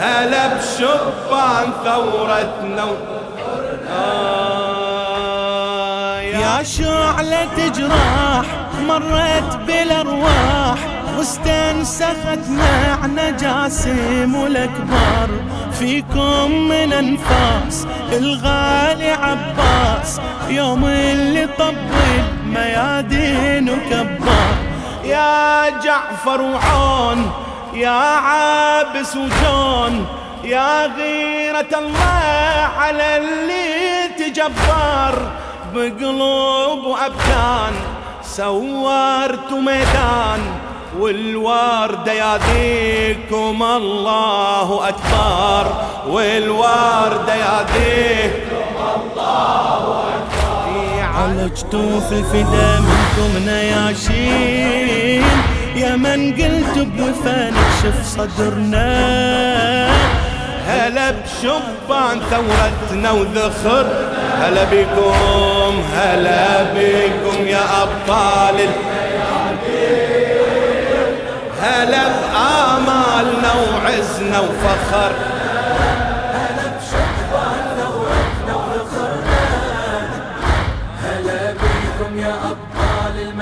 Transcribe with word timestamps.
هلا 0.00 0.46
بشبان 0.46 1.72
ثورتنا 1.84 2.84
شعلة 6.64 7.68
جراح 7.76 8.46
مرت 8.86 9.56
بالأرواح 9.66 10.78
واستنسخت 11.18 12.38
معنى 12.48 13.32
جاسم 13.32 14.34
والأكبر 14.34 15.28
فيكم 15.78 16.50
من 16.68 16.92
أنفاس 16.92 17.86
الغالي 18.12 19.10
عباس 19.10 20.20
يوم 20.48 20.84
اللي 20.84 21.48
طب 21.58 21.74
الميادين 22.44 23.70
وكبر. 23.70 24.54
يا 25.04 25.68
جعفر 25.70 26.40
وعون 26.40 27.30
يا 27.74 27.90
عابس 27.90 29.16
وجون 29.16 30.06
يا 30.44 30.86
غيرة 30.86 31.78
الله 31.78 32.68
على 32.78 33.16
اللي 33.16 34.08
تجبر. 34.18 35.30
بقلوب 35.74 36.84
وأبدان 36.84 37.74
سورت 38.22 39.52
ميدان 39.52 40.40
والوردة 40.98 42.12
ياديكم 42.12 43.62
الله 43.62 44.88
أكبر. 44.88 45.64
والوردة 46.08 47.34
ياديكم 47.34 48.76
الله 48.96 50.04
أكبر. 50.14 51.02
عالجتوا 51.14 52.00
في 52.00 52.12
الفدا 52.12 52.80
منكم 52.80 53.30
نياشين. 53.46 55.24
يا 55.76 55.96
من 55.96 56.32
قلت 56.32 56.78
بوفا 56.78 57.50
نكشف 57.50 58.06
صدرنا. 58.16 59.73
هلا 60.68 61.10
بشبان 61.10 62.20
ثورتنا 62.30 63.10
وذخر. 63.10 63.86
هلا 64.40 64.64
بكم 64.64 65.82
هلا 65.96 66.62
بكم 66.62 67.46
يا 67.46 67.64
أبطال 67.82 68.68
هلا 71.62 72.08
بآمالنا 72.08 73.52
وعزنا 73.54 74.40
وفخر. 74.40 75.12
يا 82.16 82.34
أبطال 82.34 83.34